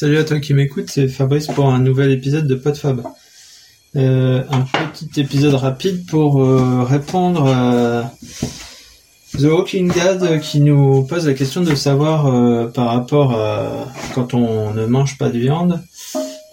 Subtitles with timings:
[0.00, 3.02] Salut à toi qui m'écoute, c'est Fabrice pour un nouvel épisode de PodFab.
[3.96, 8.10] Euh, un petit épisode rapide pour euh, répondre à
[9.36, 14.32] The Walking Dead qui nous pose la question de savoir euh, par rapport à quand
[14.32, 15.82] on ne mange pas de viande,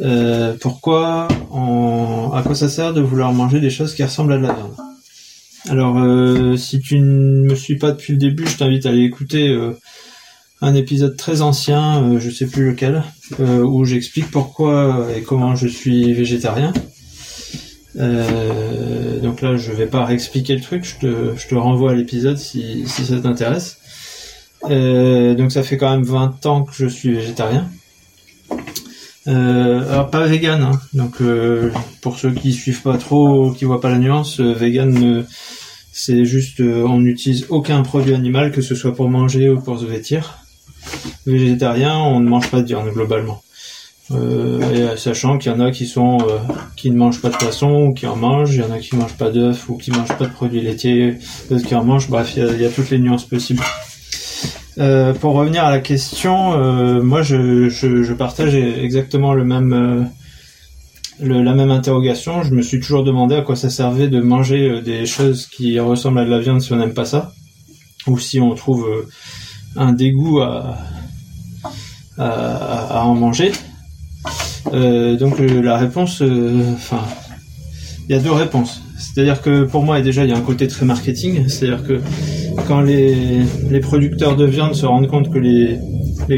[0.02, 4.38] euh, pourquoi, on, à quoi ça sert de vouloir manger des choses qui ressemblent à
[4.40, 4.76] de la viande.
[5.70, 9.58] Alors, si tu ne me suis pas depuis le début, je t'invite à aller écouter
[10.62, 13.04] un épisode très ancien, euh, je sais plus lequel,
[13.40, 16.74] euh, où j'explique pourquoi et comment je suis végétarien.
[17.98, 22.88] Euh, donc là, je vais pas réexpliquer le truc, je te, renvoie à l'épisode si,
[22.88, 23.78] ça t'intéresse.
[24.70, 27.70] Euh, donc ça fait quand même 20 ans que je suis végétarien.
[29.26, 30.80] Alors pas vegan, hein.
[30.94, 31.18] donc
[32.00, 35.26] pour ceux qui suivent pas trop, qui voient pas la nuance, vegan,
[35.92, 39.86] c'est juste on n'utilise aucun produit animal, que ce soit pour manger ou pour se
[39.86, 40.47] vêtir.
[41.26, 43.42] Végétarien, on ne mange pas de viande globalement.
[44.12, 45.72] Euh, euh, sachant qu'il y en a euh,
[46.78, 48.96] qui ne mangent pas de poisson ou qui en mangent, il y en a qui
[48.96, 51.18] mangent pas d'œufs ou qui mangent pas de produits laitiers,
[51.50, 52.10] d'autres qui en mangent.
[52.10, 53.64] Bref, il y a, toutes les nuances possibles.
[55.20, 60.10] Pour revenir à la question, moi je, partage exactement le même
[61.20, 62.44] la même interrogation.
[62.44, 66.20] Je me suis toujours demandé à quoi ça servait de manger des choses qui ressemblent
[66.20, 67.34] à de la viande si on n'aime pas ça,
[68.06, 68.88] ou si on trouve
[69.76, 70.78] un dégoût à,
[72.20, 73.52] en manger.
[74.74, 77.02] Euh, donc la réponse, euh, enfin,
[78.08, 78.82] il y a deux réponses.
[78.98, 82.02] C'est-à-dire que pour moi déjà il y a un côté très marketing, c'est-à-dire que
[82.68, 83.46] quand les,
[83.82, 85.80] producteurs de viande se rendent compte que les,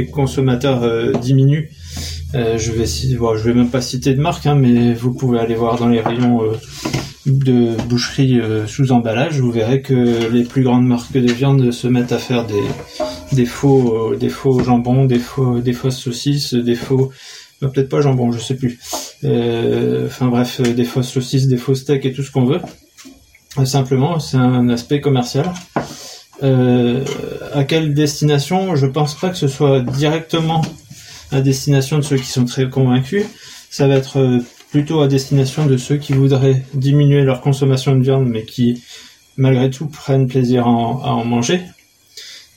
[0.07, 1.69] consommateurs euh, diminuent,
[2.33, 5.55] je vais bon, je vais même pas citer de marque, hein, mais vous pouvez aller
[5.55, 6.41] voir dans les rayons
[7.25, 12.11] de boucherie sous emballage, vous verrez que les plus grandes marques de viande se mettent
[12.11, 12.53] à faire des,
[13.31, 17.11] des faux, euh, des faux jambons, des faux, des fausses saucisses, des faux,
[17.63, 18.79] euh, peut-être pas jambon, je sais plus.
[19.23, 22.61] Euh, Enfin bref, euh, des fausses saucisses, des faux steaks et tout ce qu'on veut.
[23.65, 25.51] Simplement, c'est un aspect commercial.
[26.41, 28.75] À quelle destination?
[28.75, 30.61] Je pense pas que ce soit directement
[31.31, 33.25] à destination de ceux qui sont très convaincus.
[33.69, 34.39] Ça va être
[34.71, 38.81] plutôt à destination de ceux qui voudraient diminuer leur consommation de viande, mais qui
[39.35, 41.61] malgré tout prennent plaisir à en manger.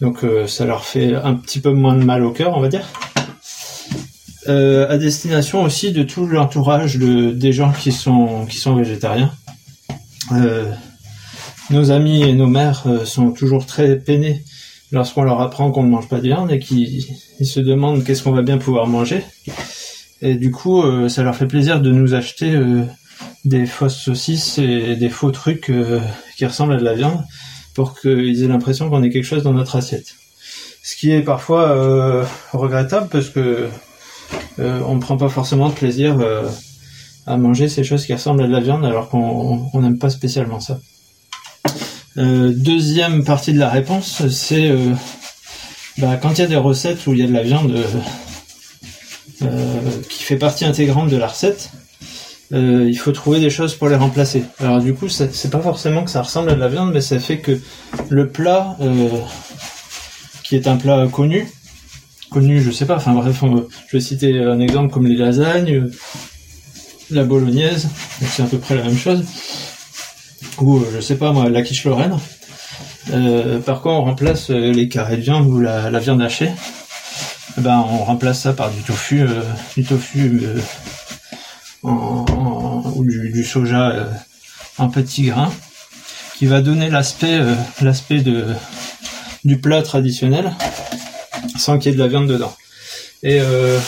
[0.02, 2.68] Donc euh, ça leur fait un petit peu moins de mal au cœur, on va
[2.68, 2.86] dire.
[4.48, 9.32] Euh, à destination aussi de tout l'entourage de, des gens qui sont, végétariens.
[10.32, 10.72] Euh,
[11.70, 14.42] nos amis et nos mères euh, sont toujours très peinés
[14.90, 17.04] lorsqu'on leur apprend qu'on ne mange pas de viande et qu'ils
[17.38, 19.22] ils se demandent qu'est-ce qu'on va bien pouvoir manger.
[20.20, 22.56] Et du coup, ça leur fait plaisir de nous acheter
[23.44, 25.72] des fausses saucisses et des faux trucs
[26.36, 27.24] qui ressemblent à de la viande
[27.74, 30.14] pour qu'ils aient l'impression qu'on ait quelque chose dans notre assiette.
[30.82, 33.68] Ce qui est parfois euh, regrettable parce que
[34.58, 36.48] euh, on ne prend pas forcément de plaisir euh,
[37.26, 40.10] à manger ces choses qui ressemblent à de la viande alors qu'on on n'aime pas
[40.10, 40.80] spécialement ça.
[42.16, 44.70] Deuxième partie de la réponse, c'est
[45.96, 47.74] bah, quand il y a des recettes où il y a de la viande
[50.10, 51.70] qui fait partie intégrante de la recette,
[52.52, 54.44] euh, il faut trouver des choses pour les remplacer.
[54.60, 57.18] Alors du coup, c'est pas forcément que ça ressemble à de la viande, mais ça
[57.18, 57.58] fait que
[58.08, 59.08] le plat, euh,
[60.42, 61.48] qui est un plat connu,
[62.30, 63.42] connu, je sais pas, enfin bref,
[63.88, 65.92] je vais citer un exemple comme les lasagnes, euh,
[67.10, 67.88] la bolognaise,
[68.20, 69.24] c'est à peu près la même chose,
[70.58, 72.19] ou je sais pas moi, la quiche lorraine.
[73.66, 76.50] Par quoi on remplace les carrés de viande ou la, la viande hachée?
[77.58, 79.26] Eh ben, on remplace ça par du tofu,
[79.76, 80.40] du tofu
[83.04, 84.04] du, soja euh,
[84.78, 85.52] en petits grains,
[86.36, 88.46] qui va donner l'aspect euh, l'aspect de
[89.44, 90.52] du plat traditionnel
[91.56, 92.54] sans qu'il y ait de la viande dedans.
[93.22, 93.78] Et euh,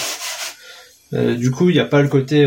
[1.37, 2.45] du coup, il n'y a pas le côté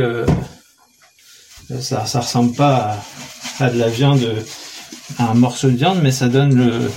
[1.80, 2.98] ça ressemble pas
[3.60, 4.26] à, de la viande
[5.18, 6.92] à un morceau de viande, mais ça donne le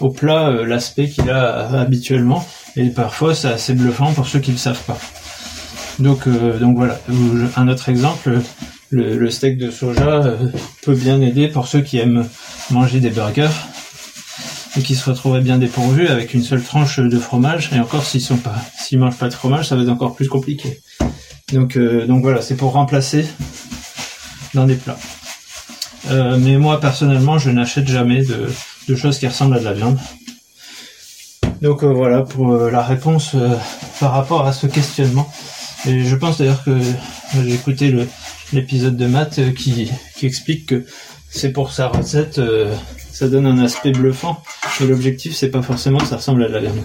[0.00, 2.46] au plat l'aspect qu'il a habituellement.
[2.76, 4.98] Et parfois, c'est assez bluffant pour ceux qui le savent pas.
[5.98, 7.00] Donc, donc voilà.
[7.56, 8.40] Un autre exemple,
[8.90, 10.36] le, steak de soja euh,
[10.82, 12.28] peut bien aider pour ceux qui aiment
[12.70, 13.48] manger des burgers
[14.76, 17.70] et qui se retrouveraient bien dépourvus avec une seule tranche de fromage.
[17.74, 20.28] Et encore, s'ils sont pas, s'ils mangent pas de fromage, ça va être encore plus
[20.28, 20.80] compliqué.
[21.52, 23.26] Donc, euh, donc voilà, c'est pour remplacer
[24.54, 24.98] dans des plats.
[26.10, 28.46] Euh, mais moi personnellement, je n'achète jamais de,
[28.88, 29.98] de choses qui ressemblent à de la viande.
[31.62, 33.34] Donc voilà pour la réponse
[33.98, 35.28] par rapport à ce questionnement.
[35.86, 36.76] Et je pense d'ailleurs que
[37.34, 38.06] j'ai écouté le-
[38.52, 40.84] l'épisode de Matt euh, qui, qui explique que
[41.30, 42.74] c'est pour sa recette, euh,
[43.12, 44.42] ça donne un aspect bluffant.
[44.80, 46.82] Et l'objectif, c'est pas forcément ça ressemble à de la viande.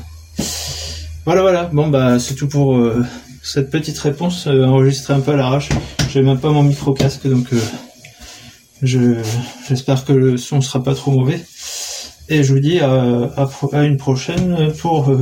[1.25, 1.69] Voilà, voilà.
[1.71, 3.05] Bon, bah, c'est tout pour euh,
[3.43, 5.69] cette petite réponse euh, enregistrée un peu à l'arrache.
[6.11, 7.59] J'ai même pas mon micro casque, donc euh,
[8.81, 9.15] je
[9.67, 11.39] j'espère que le son sera pas trop mauvais.
[12.27, 15.15] Et je vous dis à, à, à une prochaine pour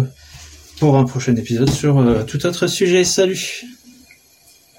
[0.80, 3.04] pour un prochain épisode sur tout autre sujet.
[3.04, 3.66] Salut